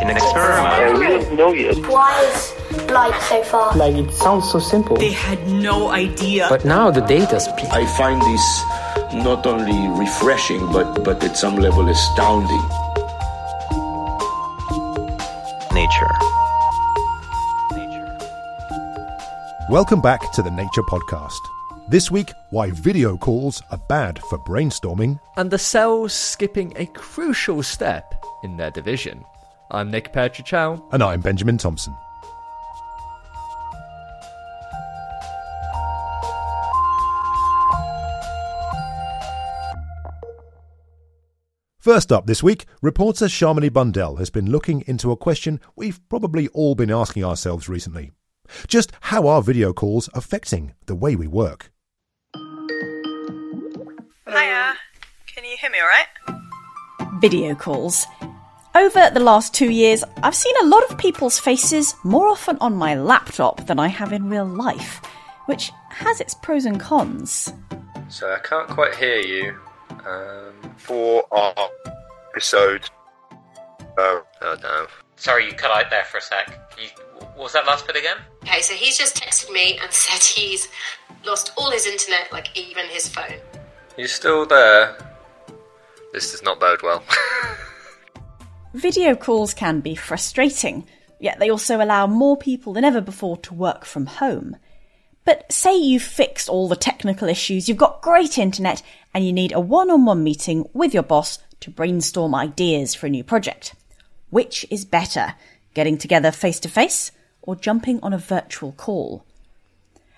[0.00, 0.74] In an experiment.
[0.78, 1.76] Yeah, we don't know yet.
[1.86, 3.76] Why is light so far?
[3.76, 4.96] Like it sounds so simple.
[4.96, 6.46] They had no idea.
[6.48, 7.68] But now the data speaks.
[7.68, 8.62] I find this
[9.22, 12.62] not only refreshing, but, but at some level astounding.
[15.74, 16.14] Nature.
[19.68, 21.40] Welcome back to the Nature Podcast.
[21.88, 25.20] This week, why video calls are bad for brainstorming.
[25.36, 29.26] And the cells skipping a crucial step in their division.
[29.72, 30.86] I'm Nick Petrić Howe.
[30.92, 31.96] And I'm Benjamin Thompson.
[41.78, 46.48] First up this week, reporter Shamini Bundell has been looking into a question we've probably
[46.48, 48.12] all been asking ourselves recently.
[48.66, 51.72] Just how are video calls affecting the way we work?
[54.28, 54.74] Hiya.
[55.34, 57.20] Can you hear me alright?
[57.22, 58.06] Video calls.
[58.74, 62.74] Over the last two years, I've seen a lot of people's faces more often on
[62.74, 65.02] my laptop than I have in real life,
[65.44, 67.52] which has its pros and cons.
[68.08, 69.58] So I can't quite hear you.
[70.06, 71.54] Um, For our
[72.30, 72.88] episode.
[73.98, 74.86] Uh, oh no.
[75.16, 76.50] Sorry, you cut out there for a sec.
[76.80, 76.88] You,
[77.18, 78.16] what was that last bit again?
[78.42, 80.68] Okay, so he's just texted me and said he's
[81.26, 83.36] lost all his internet, like even his phone.
[83.98, 84.96] You still there?
[86.14, 87.02] This does not bode well.
[88.74, 90.86] Video calls can be frustrating,
[91.20, 94.56] yet they also allow more people than ever before to work from home.
[95.26, 98.82] But say you've fixed all the technical issues, you've got great internet,
[99.12, 103.06] and you need a one on one meeting with your boss to brainstorm ideas for
[103.06, 103.74] a new project.
[104.30, 105.34] Which is better,
[105.74, 107.12] getting together face to face
[107.42, 109.24] or jumping on a virtual call?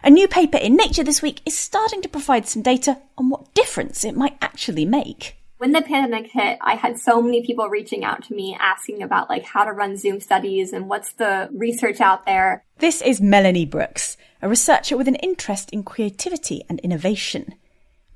[0.04, 3.52] A new paper in Nature this week is starting to provide some data on what
[3.52, 5.36] difference it might actually make.
[5.64, 9.30] When the pandemic hit, I had so many people reaching out to me asking about
[9.30, 12.62] like how to run Zoom studies and what's the research out there.
[12.80, 17.54] This is Melanie Brucks, a researcher with an interest in creativity and innovation.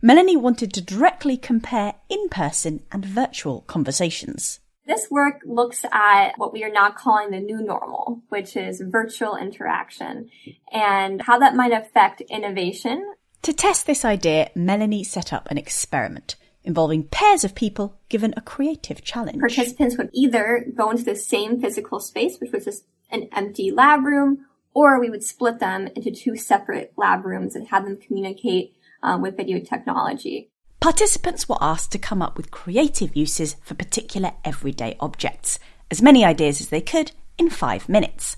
[0.03, 4.61] Melanie wanted to directly compare in-person and virtual conversations.
[4.85, 9.39] This work looks at what we are now calling the new normal, which is virtual
[9.39, 10.29] interaction
[10.71, 13.11] and how that might affect innovation.
[13.41, 16.37] To test this idea, Melanie set up an experiment
[16.69, 19.41] involving pairs of people given a creative challenge.
[19.41, 24.05] Participants would either go into the same physical space, which was just an empty lab
[24.05, 28.77] room, or we would split them into two separate lab rooms and have them communicate
[29.03, 30.51] um, with video technology.
[30.79, 35.59] Participants were asked to come up with creative uses for particular everyday objects,
[35.91, 38.37] as many ideas as they could in five minutes.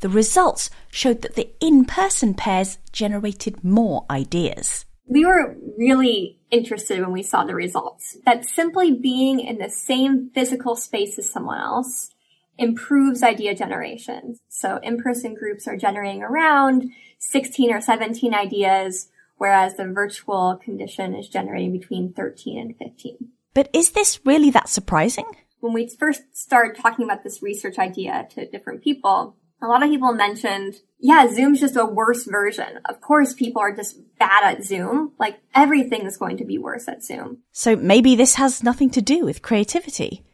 [0.00, 4.84] The results showed that the in person pairs generated more ideas.
[5.10, 10.30] We were really interested when we saw the results that simply being in the same
[10.32, 12.10] physical space as someone else
[12.56, 14.36] improves idea generation.
[14.48, 21.28] So in-person groups are generating around 16 or 17 ideas, whereas the virtual condition is
[21.28, 23.30] generating between 13 and 15.
[23.52, 25.26] But is this really that surprising?
[25.58, 29.90] When we first started talking about this research idea to different people, a lot of
[29.90, 32.80] people mentioned, yeah, Zoom's just a worse version.
[32.86, 35.12] Of course, people are just bad at Zoom.
[35.18, 37.38] Like everything is going to be worse at Zoom.
[37.52, 40.24] So maybe this has nothing to do with creativity.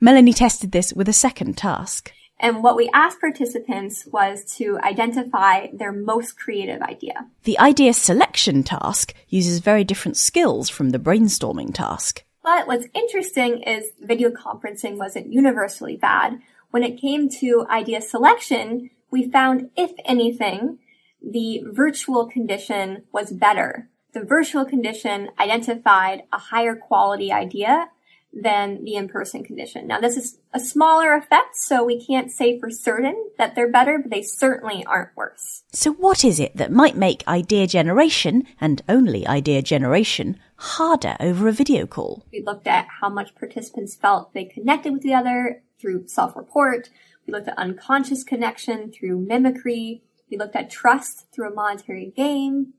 [0.00, 2.12] Melanie tested this with a second task.
[2.40, 7.26] And what we asked participants was to identify their most creative idea.
[7.44, 12.24] The idea selection task uses very different skills from the brainstorming task.
[12.42, 16.40] But what's interesting is video conferencing wasn't universally bad.
[16.74, 20.80] When it came to idea selection, we found, if anything,
[21.22, 23.90] the virtual condition was better.
[24.12, 27.90] The virtual condition identified a higher quality idea
[28.36, 29.86] than the in-person condition.
[29.86, 33.98] Now this is a smaller effect, so we can't say for certain that they're better,
[33.98, 35.62] but they certainly aren't worse.
[35.72, 41.46] So what is it that might make idea generation, and only idea generation, harder over
[41.46, 42.26] a video call?
[42.32, 46.90] We looked at how much participants felt they connected with the other through self-report.
[47.26, 50.02] We looked at unconscious connection through mimicry.
[50.30, 52.74] We looked at trust through a monetary game.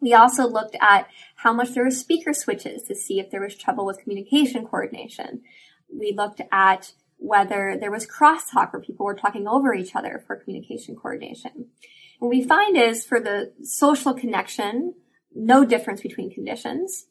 [0.00, 3.56] We also looked at how much there were speaker switches to see if there was
[3.56, 5.42] trouble with communication coordination.
[5.92, 10.36] We looked at whether there was crosstalk where people were talking over each other for
[10.36, 11.68] communication coordination.
[12.18, 14.94] What we find is for the social connection,
[15.34, 17.06] no difference between conditions.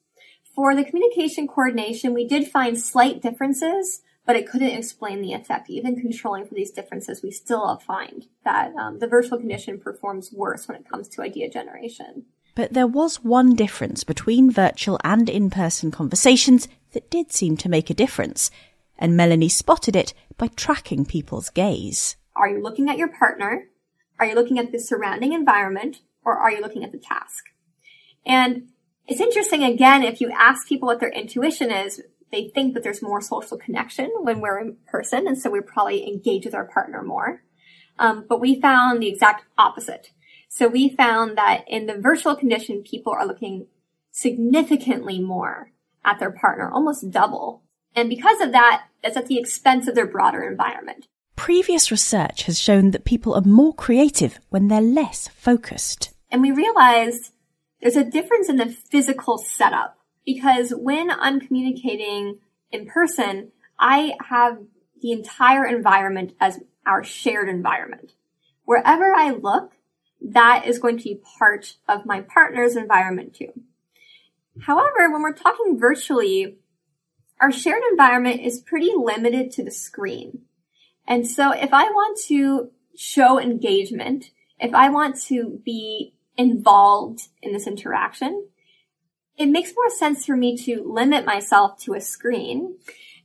[0.56, 5.69] For the communication coordination, we did find slight differences, but it couldn't explain the effect.
[5.69, 10.68] Even controlling for these differences, we still find that um, the virtual condition performs worse
[10.68, 12.25] when it comes to idea generation.
[12.55, 17.89] But there was one difference between virtual and in-person conversations that did seem to make
[17.89, 18.51] a difference,
[18.97, 22.15] and Melanie spotted it by tracking people's gaze.
[22.35, 23.65] Are you looking at your partner?
[24.19, 26.01] Are you looking at the surrounding environment?
[26.23, 27.45] Or are you looking at the task?
[28.25, 28.69] And
[29.07, 32.01] it's interesting again, if you ask people what their intuition is,
[32.31, 36.07] they think that there's more social connection when we're in person, and so we probably
[36.07, 37.44] engage with our partner more.
[38.00, 40.11] Um, but we found the exact opposite.
[40.55, 43.65] So we found that in the virtual condition, people are looking
[44.11, 45.71] significantly more
[46.05, 47.63] at their partner, almost double.
[47.95, 51.07] And because of that, that's at the expense of their broader environment.
[51.35, 56.13] Previous research has shown that people are more creative when they're less focused.
[56.29, 57.31] And we realized
[57.81, 62.38] there's a difference in the physical setup because when I'm communicating
[62.71, 64.59] in person, I have
[65.01, 68.13] the entire environment as our shared environment.
[68.65, 69.71] Wherever I look,
[70.23, 73.51] that is going to be part of my partner's environment too.
[74.61, 76.57] However, when we're talking virtually,
[77.41, 80.43] our shared environment is pretty limited to the screen.
[81.07, 87.51] And so if I want to show engagement, if I want to be involved in
[87.51, 88.47] this interaction,
[89.37, 92.77] it makes more sense for me to limit myself to a screen.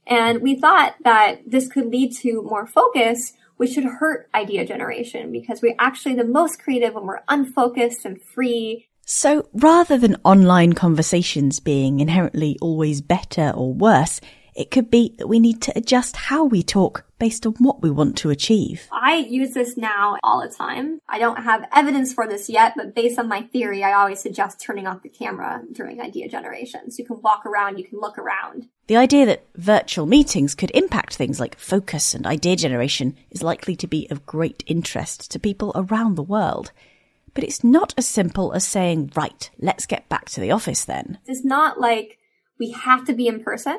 [0.06, 5.30] And we thought that this could lead to more focus which should hurt idea generation
[5.30, 8.88] because we're actually the most creative when we're unfocused and free.
[9.04, 14.20] So rather than online conversations being inherently always better or worse,
[14.58, 17.92] it could be that we need to adjust how we talk based on what we
[17.92, 18.88] want to achieve.
[18.90, 21.00] I use this now all the time.
[21.08, 24.60] I don't have evidence for this yet, but based on my theory, I always suggest
[24.60, 26.90] turning off the camera during idea generation.
[26.90, 28.66] So you can walk around, you can look around.
[28.88, 33.76] The idea that virtual meetings could impact things like focus and idea generation is likely
[33.76, 36.72] to be of great interest to people around the world.
[37.32, 41.18] But it's not as simple as saying, right, let's get back to the office then.
[41.26, 42.18] It's not like
[42.58, 43.78] we have to be in person.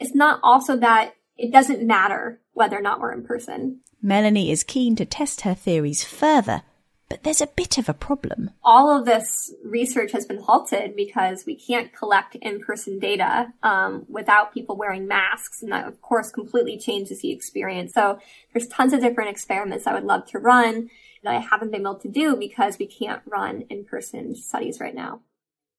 [0.00, 3.80] It's not also that it doesn't matter whether or not we're in person.
[4.02, 6.62] Melanie is keen to test her theories further,
[7.10, 8.50] but there's a bit of a problem.
[8.64, 14.54] All of this research has been halted because we can't collect in-person data um, without
[14.54, 17.92] people wearing masks, and that of course completely changes the experience.
[17.92, 18.18] So
[18.52, 20.88] there's tons of different experiments I would love to run
[21.22, 25.20] that I haven't been able to do because we can't run in-person studies right now.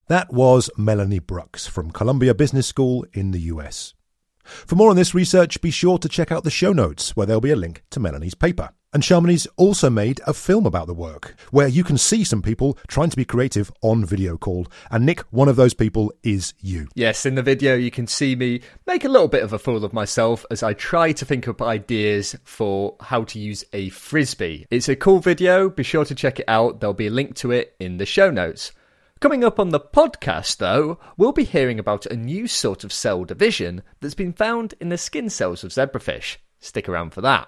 [0.07, 3.93] That was Melanie Brucks from Columbia Business School in the US.
[4.43, 7.41] For more on this research, be sure to check out the show notes where there'll
[7.41, 8.69] be a link to Melanie's paper.
[8.93, 12.77] And Shamini's also made a film about the work, where you can see some people
[12.89, 14.67] trying to be creative on video call.
[14.89, 16.89] And Nick, one of those people is you.
[16.93, 19.85] Yes, in the video you can see me make a little bit of a fool
[19.85, 24.65] of myself as I try to think up ideas for how to use a frisbee.
[24.69, 26.81] It's a cool video, be sure to check it out.
[26.81, 28.73] There'll be a link to it in the show notes.
[29.21, 33.23] Coming up on the podcast, though, we'll be hearing about a new sort of cell
[33.23, 36.37] division that's been found in the skin cells of zebrafish.
[36.59, 37.47] Stick around for that.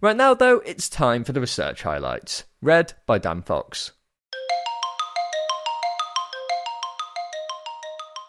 [0.00, 3.92] Right now, though, it's time for the research highlights, read by Dan Fox.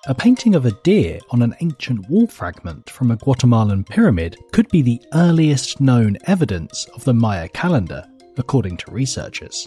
[0.07, 4.67] A painting of a deer on an ancient wall fragment from a Guatemalan pyramid could
[4.67, 8.05] be the earliest known evidence of the Maya calendar,
[8.37, 9.65] according to researchers.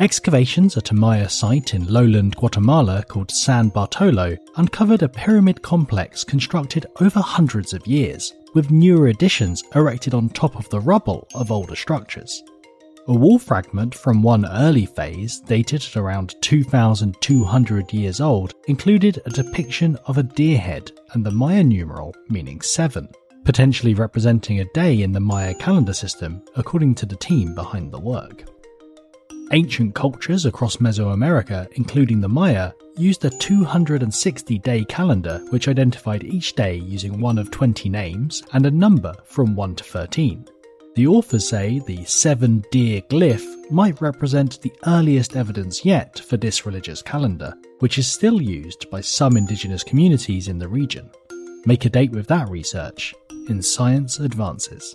[0.00, 6.24] Excavations at a Maya site in lowland Guatemala called San Bartolo uncovered a pyramid complex
[6.24, 11.52] constructed over hundreds of years, with newer additions erected on top of the rubble of
[11.52, 12.42] older structures.
[13.06, 19.30] A wall fragment from one early phase, dated at around 2,200 years old, included a
[19.30, 23.08] depiction of a deer head and the Maya numeral meaning 7,
[23.44, 28.00] potentially representing a day in the Maya calendar system, according to the team behind the
[28.00, 28.44] work.
[29.50, 36.54] Ancient cultures across Mesoamerica, including the Maya, used a 260 day calendar which identified each
[36.54, 40.46] day using one of 20 names and a number from 1 to 13.
[40.94, 46.66] The authors say the seven deer glyph might represent the earliest evidence yet for this
[46.66, 51.10] religious calendar, which is still used by some indigenous communities in the region.
[51.64, 53.14] Make a date with that research
[53.48, 54.94] in Science Advances.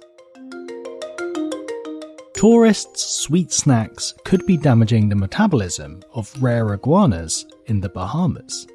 [2.37, 8.67] Tourists' sweet snacks could be damaging the metabolism of rare iguanas in the Bahamas.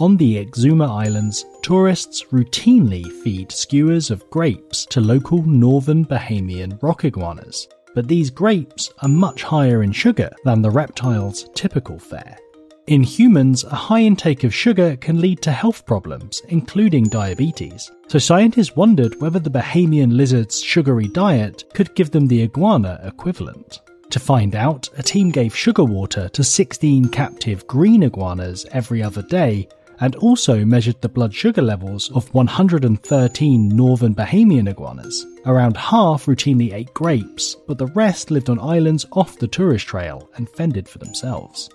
[0.00, 7.04] On the Exuma Islands, tourists routinely feed skewers of grapes to local northern Bahamian rock
[7.04, 12.36] iguanas, but these grapes are much higher in sugar than the reptile's typical fare.
[12.86, 17.90] In humans, a high intake of sugar can lead to health problems, including diabetes.
[18.06, 23.80] So scientists wondered whether the Bahamian lizard's sugary diet could give them the iguana equivalent.
[24.10, 29.22] To find out, a team gave sugar water to 16 captive green iguanas every other
[29.22, 29.66] day
[29.98, 35.26] and also measured the blood sugar levels of 113 northern Bahamian iguanas.
[35.44, 40.30] Around half routinely ate grapes, but the rest lived on islands off the tourist trail
[40.36, 41.68] and fended for themselves.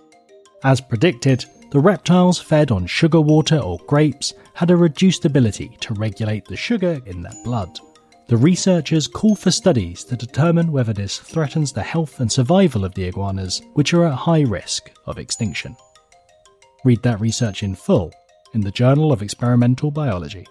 [0.63, 5.96] As predicted, the reptiles fed on sugar water or grapes had a reduced ability to
[5.96, 7.80] regulate the sugar in their blood.
[8.27, 12.94] The researchers call for studies to determine whether this threatens the health and survival of
[12.94, 15.75] the iguanas, which are at high risk of extinction.
[16.86, 18.13] Read that research in full
[18.53, 20.46] in the Journal of Experimental Biology.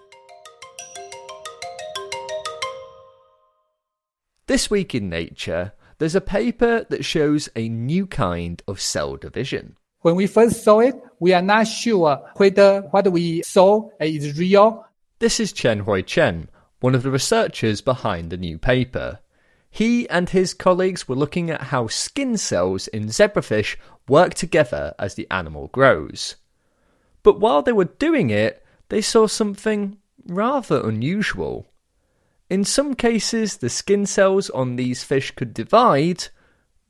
[4.47, 9.77] This week in Nature, there's a paper that shows a new kind of cell division.
[10.01, 14.85] When we first saw it, we are not sure whether what we saw is real.
[15.19, 19.19] This is Chen Hui Chen, one of the researchers behind the new paper.
[19.69, 23.77] He and his colleagues were looking at how skin cells in zebrafish
[24.09, 26.35] work together as the animal grows.
[27.21, 31.67] But while they were doing it, they saw something rather unusual.
[32.49, 36.29] In some cases, the skin cells on these fish could divide,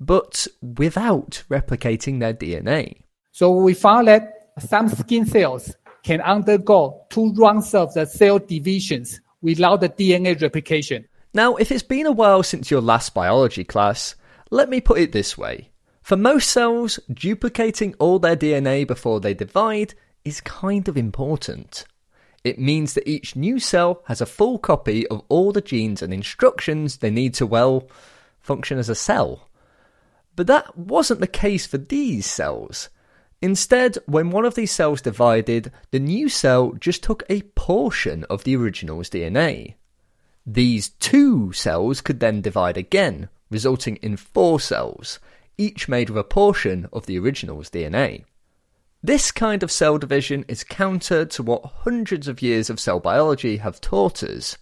[0.02, 3.04] but without replicating their DNA.
[3.32, 9.22] So we found that some skin cells can undergo two rounds of the cell divisions
[9.44, 11.08] without the DNA replication.
[11.34, 14.16] Now, if it's been a while since your last biology class,
[14.50, 15.70] let me put it this way.
[16.02, 19.94] For most cells, duplicating all their DNA before they divide
[20.26, 21.86] is kind of important.
[22.44, 26.12] It means that each new cell has a full copy of all the genes and
[26.12, 27.88] instructions they need to, well,
[28.40, 29.48] function as a cell.
[30.36, 32.90] But that wasn't the case for these cells.
[33.42, 38.44] Instead, when one of these cells divided, the new cell just took a portion of
[38.44, 39.76] the original's DNA.
[40.46, 45.20] These two cells could then divide again, resulting in four cells,
[45.58, 48.26] each made of a portion of the original's DNA.
[49.04, 53.58] This kind of cell division is counter to what hundreds of years of cell biology
[53.58, 54.58] have taught us.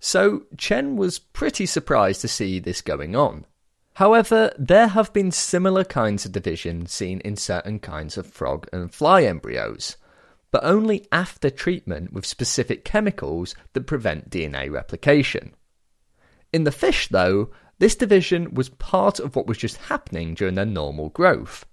[0.00, 3.44] So Chen was pretty surprised to see this going on.
[3.94, 8.92] However, there have been similar kinds of division seen in certain kinds of frog and
[8.92, 9.96] fly embryos,
[10.50, 15.54] but only after treatment with specific chemicals that prevent DNA replication.
[16.52, 20.66] In the fish, though, this division was part of what was just happening during their
[20.66, 21.64] normal growth.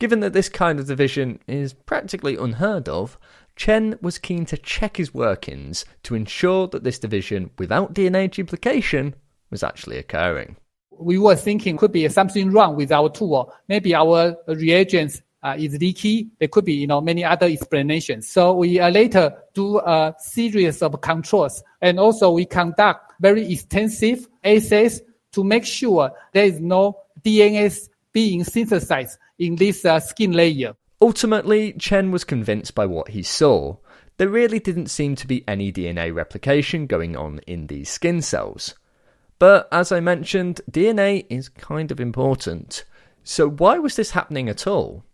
[0.00, 3.16] Given that this kind of division is practically unheard of,
[3.54, 9.14] Chen was keen to check his workings to ensure that this division without DNA duplication
[9.50, 10.56] was actually occurring
[10.98, 13.52] we were thinking could be something wrong with our tool.
[13.68, 16.28] Maybe our reagents uh, is leaky.
[16.38, 18.28] There could be, you know, many other explanations.
[18.28, 24.26] So we uh, later do a series of controls, and also we conduct very extensive
[24.42, 30.74] assays to make sure there is no DNA being synthesized in this uh, skin layer.
[31.00, 33.76] Ultimately, Chen was convinced by what he saw.
[34.16, 38.74] There really didn't seem to be any DNA replication going on in these skin cells.
[39.44, 42.84] But as I mentioned, DNA is kind of important.
[43.24, 45.04] So why was this happening at all?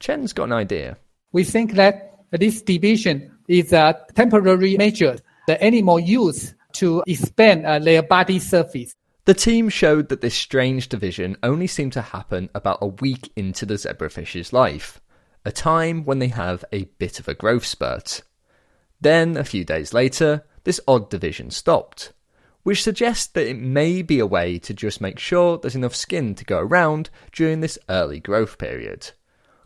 [0.00, 0.96] Chen's got an idea.
[1.32, 7.78] We think that this division is a temporary measure the animal use to expand uh,
[7.78, 8.94] their body surface.
[9.26, 13.66] The team showed that this strange division only seemed to happen about a week into
[13.66, 14.98] the zebrafish's life,
[15.44, 18.22] a time when they have a bit of a growth spurt.
[18.98, 22.14] Then, a few days later, this odd division stopped
[22.68, 26.34] which suggests that it may be a way to just make sure there's enough skin
[26.34, 29.10] to go around during this early growth period.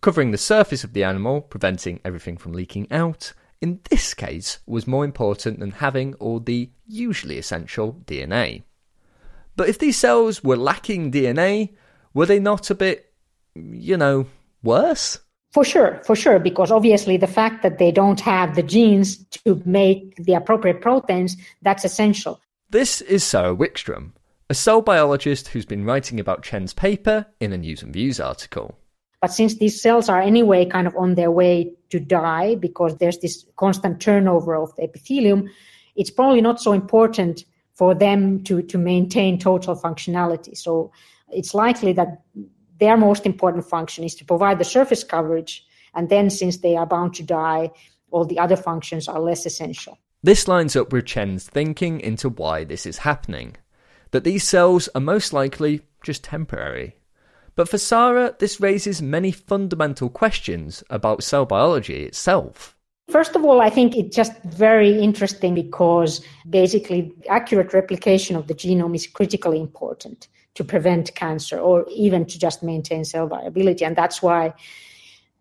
[0.00, 4.86] Covering the surface of the animal, preventing everything from leaking out, in this case was
[4.86, 8.62] more important than having all the usually essential DNA.
[9.56, 11.70] But if these cells were lacking DNA,
[12.14, 13.12] were they not a bit,
[13.56, 14.26] you know,
[14.62, 15.18] worse?
[15.50, 19.60] For sure, for sure, because obviously the fact that they don't have the genes to
[19.66, 22.40] make the appropriate proteins, that's essential.
[22.72, 24.12] This is Sara Wickström,
[24.48, 28.78] a cell biologist who's been writing about Chen's paper in a News and Views article.
[29.20, 33.18] But since these cells are anyway kind of on their way to die because there's
[33.18, 35.50] this constant turnover of the epithelium,
[35.96, 40.56] it's probably not so important for them to, to maintain total functionality.
[40.56, 40.92] So
[41.28, 42.22] it's likely that
[42.80, 45.62] their most important function is to provide the surface coverage.
[45.94, 47.70] And then, since they are bound to die,
[48.10, 49.98] all the other functions are less essential.
[50.24, 53.56] This lines up with Chen's thinking into why this is happening
[54.12, 56.94] that these cells are most likely just temporary.
[57.56, 62.76] But for Sara, this raises many fundamental questions about cell biology itself.
[63.08, 68.54] First of all, I think it's just very interesting because basically accurate replication of the
[68.54, 73.84] genome is critically important to prevent cancer or even to just maintain cell viability.
[73.84, 74.54] And that's why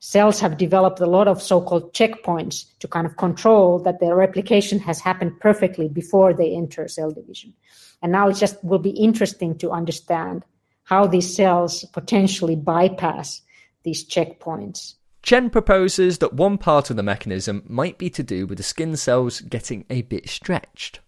[0.01, 4.79] cells have developed a lot of so-called checkpoints to kind of control that their replication
[4.79, 7.53] has happened perfectly before they enter cell division.
[8.01, 10.43] And now it just will be interesting to understand
[10.84, 13.41] how these cells potentially bypass
[13.84, 14.96] these checkpoints.
[15.22, 18.98] Chen proposes that one part of the mechanism might be to do with the skin
[18.98, 21.00] cells getting a bit stretched.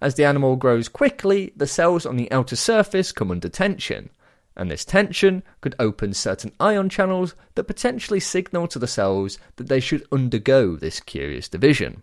[0.00, 4.10] As the animal grows quickly, the cells on the outer surface come under tension,
[4.56, 9.68] and this tension could open certain ion channels that potentially signal to the cells that
[9.68, 12.02] they should undergo this curious division.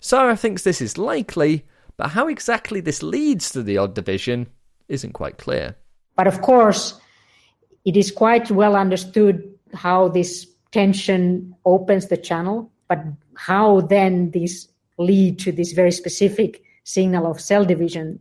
[0.00, 4.46] Sara thinks this is likely, but how exactly this leads to the odd division
[4.88, 5.76] isn't quite clear.
[6.16, 6.98] But of course,
[7.84, 13.04] it is quite well understood how this tension opens the channel, but
[13.36, 18.18] how then these lead to this very specific signal of cell division,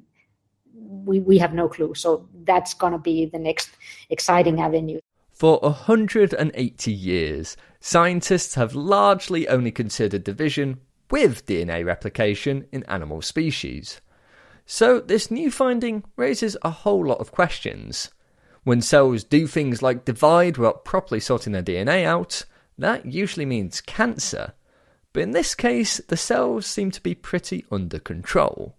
[1.06, 1.94] we, we have no clue.
[1.96, 3.70] So that's going to be the next
[4.10, 5.00] exciting avenue.
[5.32, 14.02] For 180 years, scientists have largely only considered division with DNA replication in animal species.
[14.66, 18.12] So, this new finding raises a whole lot of questions.
[18.64, 22.46] When cells do things like divide without properly sorting their DNA out,
[22.78, 24.54] that usually means cancer.
[25.14, 28.76] But in this case, the cells seem to be pretty under control.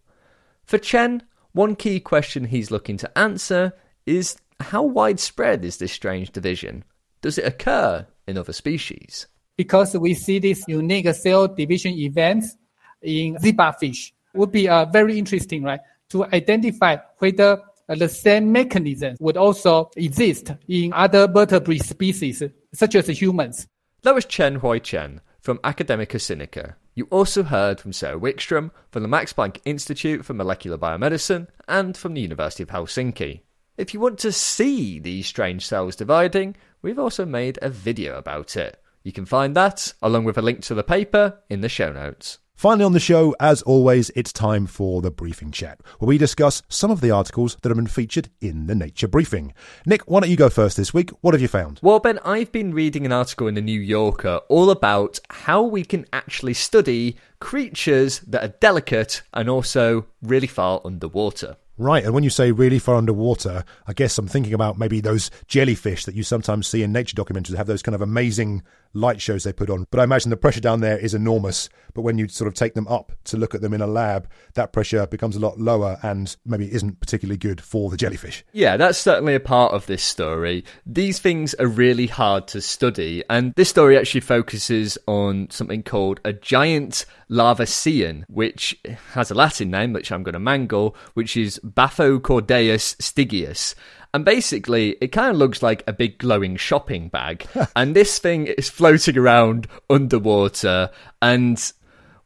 [0.65, 3.73] For Chen, one key question he's looking to answer
[4.07, 6.85] is how widespread is this strange division?
[7.23, 9.27] Does it occur in other species?
[9.57, 12.57] Because we see these unique cell division events
[13.03, 15.81] in zebrafish would be uh, very interesting, right?
[16.11, 22.95] To identify whether uh, the same mechanism would also exist in other vertebrate species, such
[22.95, 23.67] as humans.
[24.03, 26.75] That was Chen Hui Chen from Academia Sinica.
[26.95, 31.97] You also heard from Sara Wickström from the Max Planck Institute for Molecular Biomedicine and
[31.97, 33.41] from the University of Helsinki.
[33.79, 38.57] If you want to see these strange cells dividing, we've also made a video about
[38.57, 38.79] it.
[39.03, 42.40] You can find that, along with a link to the paper, in the show notes.
[42.61, 46.63] Finally, on the show, as always, it's time for the briefing chat, where we discuss
[46.69, 49.55] some of the articles that have been featured in the Nature Briefing.
[49.87, 51.09] Nick, why don't you go first this week?
[51.23, 51.81] What have you found?
[51.83, 55.87] Well, Ben, I've been reading an article in the New Yorker all about how we
[55.87, 61.57] can actually study creatures that are delicate and also really far underwater.
[61.79, 65.31] Right, and when you say really far underwater, I guess I'm thinking about maybe those
[65.47, 69.45] jellyfish that you sometimes see in nature documentaries have those kind of amazing light shows
[69.45, 69.87] they put on.
[69.91, 71.69] But I imagine the pressure down there is enormous.
[71.95, 74.29] But when you sort of take them up to look at them in a lab,
[74.55, 78.45] that pressure becomes a lot lower and maybe isn't particularly good for the jellyfish.
[78.53, 80.65] Yeah, that's certainly a part of this story.
[80.87, 86.21] These things are really hard to study, and this story actually focuses on something called
[86.25, 88.79] a giant larvacean, which
[89.13, 93.75] has a Latin name, which I'm going to mangle, which is Bathochordaeus stygius.
[94.13, 97.47] And basically, it kind of looks like a big glowing shopping bag.
[97.77, 100.91] and this thing is floating around underwater.
[101.23, 101.73] And,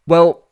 [0.07, 0.45] well,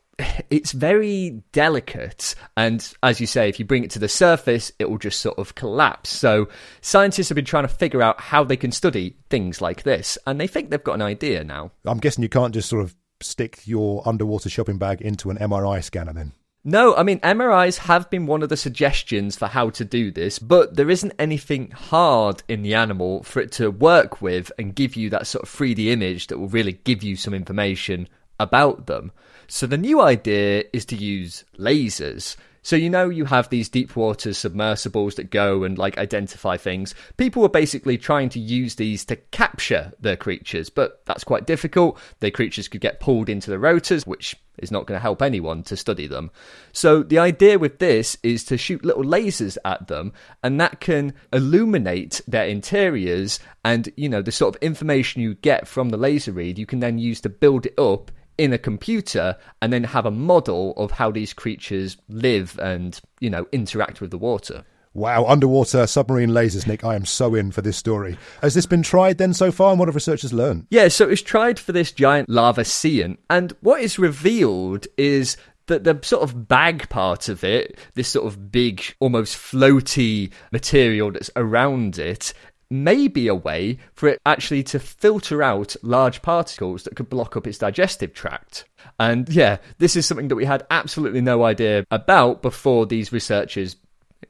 [0.49, 2.35] it's very delicate.
[2.55, 5.39] And as you say, if you bring it to the surface, it will just sort
[5.39, 6.09] of collapse.
[6.09, 6.49] So
[6.81, 10.17] scientists have been trying to figure out how they can study things like this.
[10.27, 11.71] And they think they've got an idea now.
[11.85, 15.83] I'm guessing you can't just sort of stick your underwater shopping bag into an MRI
[15.83, 16.33] scanner then.
[16.65, 20.39] No, I mean, MRIs have been one of the suggestions for how to do this,
[20.39, 24.95] but there isn't anything hard in the animal for it to work with and give
[24.95, 28.07] you that sort of 3D image that will really give you some information
[28.39, 29.11] about them.
[29.47, 32.37] So the new idea is to use lasers.
[32.63, 36.95] So you know you have these deep water submersibles that go and like identify things.
[37.17, 41.99] People were basically trying to use these to capture the creatures, but that's quite difficult.
[42.21, 45.63] The creatures could get pulled into the rotors, which is not going to help anyone
[45.63, 46.31] to study them.
[46.71, 51.13] So the idea with this is to shoot little lasers at them and that can
[51.33, 56.31] illuminate their interiors and you know the sort of information you get from the laser
[56.31, 60.05] read you can then use to build it up in a computer and then have
[60.05, 64.63] a model of how these creatures live and, you know, interact with the water.
[64.95, 66.83] Wow, underwater submarine lasers, Nick.
[66.83, 68.15] I am so in for this story.
[68.43, 70.67] Has this been tried then so far, and what have researchers learned?
[70.69, 75.99] Yeah, so it's tried for this giant larvacean, and what is revealed is that the
[76.03, 81.97] sort of bag part of it, this sort of big, almost floaty material that's around
[81.97, 82.33] it,
[82.73, 87.37] may be a way for it actually to filter out large particles that could block
[87.37, 88.65] up its digestive tract.
[88.99, 93.75] And yeah, this is something that we had absolutely no idea about before these researchers,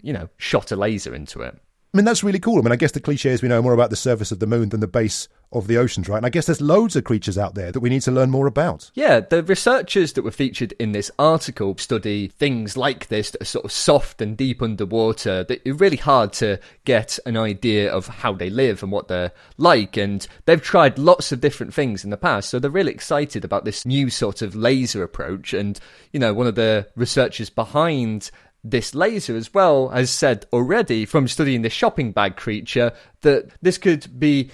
[0.02, 1.58] you know, shot a laser into it.
[1.94, 2.58] I mean, that's really cool.
[2.58, 4.48] I mean, I guess the cliche is we know more about the surface of the
[4.48, 6.18] moon than the base of the oceans, right?
[6.18, 8.48] And I guess there's loads of creatures out there that we need to learn more
[8.48, 8.90] about.
[8.96, 13.46] Yeah, the researchers that were featured in this article study things like this that are
[13.46, 18.08] sort of soft and deep underwater that are really hard to get an idea of
[18.08, 19.96] how they live and what they're like.
[19.96, 23.66] And they've tried lots of different things in the past, so they're really excited about
[23.66, 25.54] this new sort of laser approach.
[25.54, 25.80] And,
[26.12, 28.32] you know, one of the researchers behind
[28.64, 33.78] this laser as well has said already from studying the shopping bag creature that this
[33.78, 34.50] could be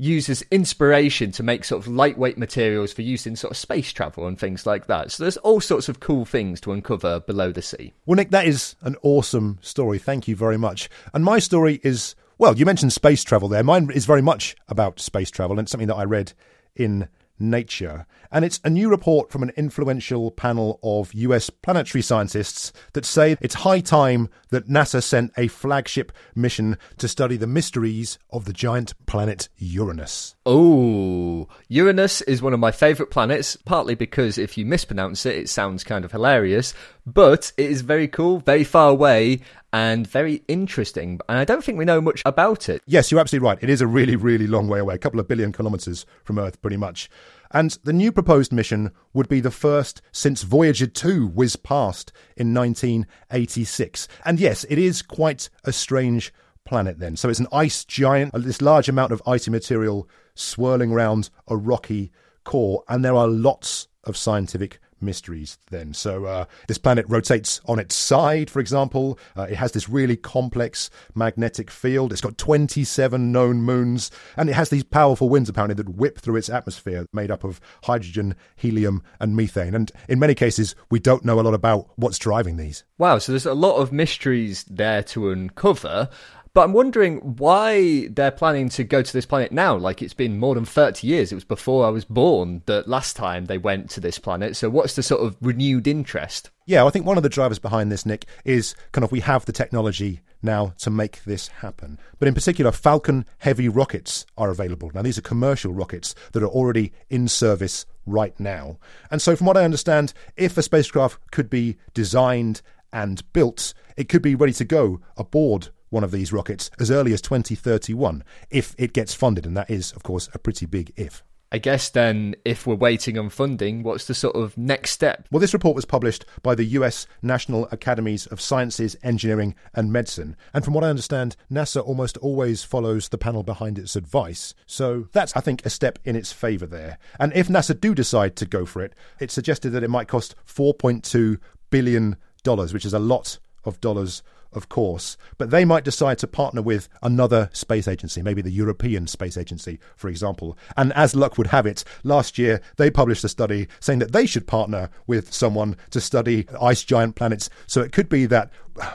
[0.00, 3.92] used as inspiration to make sort of lightweight materials for use in sort of space
[3.92, 5.10] travel and things like that.
[5.10, 7.92] So there's all sorts of cool things to uncover below the sea.
[8.06, 9.98] Well, Nick, that is an awesome story.
[9.98, 10.88] Thank you very much.
[11.12, 13.62] And my story is, well, you mentioned space travel there.
[13.62, 16.32] Mine is very much about space travel and it's something that I read
[16.74, 17.08] in
[17.40, 18.06] Nature.
[18.30, 23.36] And it's a new report from an influential panel of US planetary scientists that say
[23.40, 28.52] it's high time that NASA sent a flagship mission to study the mysteries of the
[28.52, 30.36] giant planet Uranus.
[30.46, 35.48] Oh, Uranus is one of my favourite planets, partly because if you mispronounce it, it
[35.48, 36.74] sounds kind of hilarious,
[37.06, 39.40] but it is very cool, very far away,
[39.72, 41.20] and very interesting.
[41.28, 42.82] And I don't think we know much about it.
[42.86, 43.58] Yes, you're absolutely right.
[43.62, 46.60] It is a really, really long way away, a couple of billion kilometres from Earth,
[46.60, 47.08] pretty much.
[47.52, 52.54] And the new proposed mission would be the first since Voyager 2 whizzed past in
[52.54, 54.08] 1986.
[54.24, 56.32] And yes, it is quite a strange
[56.64, 57.16] planet then.
[57.16, 62.12] So it's an ice giant, this large amount of icy material swirling around a rocky
[62.44, 65.94] core, and there are lots of scientific mysteries then.
[65.94, 69.18] So uh, this planet rotates on its side, for example.
[69.36, 72.12] Uh, it has this really complex magnetic field.
[72.12, 76.36] It's got 27 known moons, and it has these powerful winds apparently that whip through
[76.36, 79.74] its atmosphere, made up of hydrogen, helium, and methane.
[79.74, 82.84] And in many cases, we don't know a lot about what's driving these.
[82.98, 86.08] Wow, so there's a lot of mysteries there to uncover.
[86.52, 89.76] But I'm wondering why they're planning to go to this planet now.
[89.76, 91.30] Like it's been more than 30 years.
[91.30, 94.56] It was before I was born that last time they went to this planet.
[94.56, 96.50] So what's the sort of renewed interest?
[96.66, 99.44] Yeah, I think one of the drivers behind this, Nick, is kind of we have
[99.44, 101.98] the technology now to make this happen.
[102.18, 104.90] But in particular, Falcon heavy rockets are available.
[104.92, 108.78] Now, these are commercial rockets that are already in service right now.
[109.10, 114.08] And so, from what I understand, if a spacecraft could be designed and built, it
[114.08, 118.74] could be ready to go aboard one of these rockets as early as 2031 if
[118.78, 119.46] it gets funded.
[119.46, 121.22] And that is, of course, a pretty big if.
[121.52, 125.26] I guess then, if we're waiting on funding, what's the sort of next step?
[125.32, 130.36] Well, this report was published by the US National Academies of Sciences, Engineering and Medicine.
[130.54, 134.54] And from what I understand, NASA almost always follows the panel behind its advice.
[134.66, 136.98] So that's, I think, a step in its favour there.
[137.18, 140.36] And if NASA do decide to go for it, it's suggested that it might cost
[140.46, 141.38] $4.2
[141.70, 146.62] billion, which is a lot of dollars of course, but they might decide to partner
[146.62, 150.56] with another space agency, maybe the European Space Agency, for example.
[150.76, 154.26] And as luck would have it, last year they published a study saying that they
[154.26, 157.48] should partner with someone to study ice giant planets.
[157.66, 158.50] So it could be that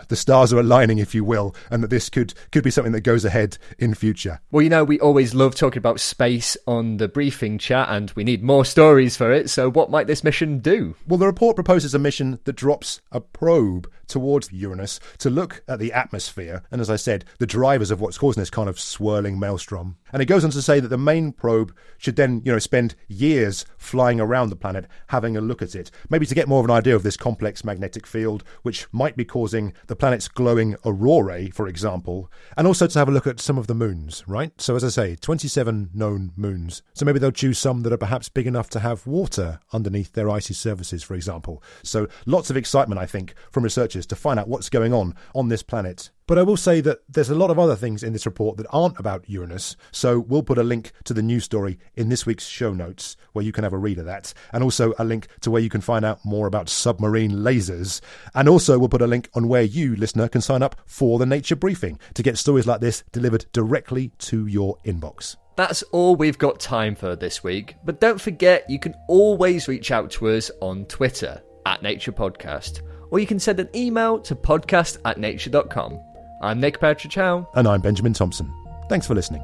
[0.08, 3.02] the stars are aligning, if you will, and that this could could be something that
[3.02, 4.40] goes ahead in future.
[4.52, 8.24] Well, you know, we always love talking about space on the briefing chat, and we
[8.24, 9.50] need more stories for it.
[9.50, 10.96] So, what might this mission do?
[11.08, 15.80] Well, the report proposes a mission that drops a probe towards Uranus to look at
[15.80, 19.40] the atmosphere, and as I said, the drivers of what's causing this kind of swirling
[19.40, 19.98] maelstrom.
[20.14, 22.96] And it goes on to say that the main probe should then, you know, spend
[23.08, 26.66] years flying around the planet having a look at it, maybe to get more of
[26.66, 31.50] an idea of this complex magnetic field, which might be causing the planet's glowing aurorae,
[31.50, 34.60] for example, and also to have a look at some of the moons, right?
[34.60, 36.82] So, as I say, 27 known moons.
[36.94, 40.30] So maybe they'll choose some that are perhaps big enough to have water underneath their
[40.30, 41.64] icy surfaces, for example.
[41.84, 45.50] So, lots of excitement, I think, from researchers to find out what's going on on
[45.50, 46.10] this planet.
[46.28, 48.66] But I will say that there's a lot of other things in this report that
[48.72, 52.48] aren't about Uranus, so we'll put a link to the news story in this week's
[52.48, 55.52] show notes where you can have a read of that, and also a link to
[55.52, 58.02] where you can find out more about submarine lasers.
[58.34, 61.28] And also, we'll put a link on where you, listener, can sign up for the
[61.28, 65.36] Nature Briefing to get stories like this delivered directly to your inbox.
[65.56, 69.92] That's all we've got time for this week, but don't forget you can always reach
[69.92, 74.36] out to us on Twitter at Nature Podcast, or you can send an email to
[74.36, 76.00] podcast at nature.com.
[76.42, 77.48] I'm Nick Petrić Howe.
[77.56, 78.52] And I'm Benjamin Thompson.
[78.90, 79.44] Thanks for listening.